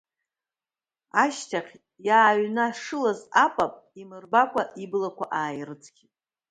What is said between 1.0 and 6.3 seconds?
Ашьҭахь иааҩнашылаз апап имырбакәа, иблақәа ааирыцқьеит.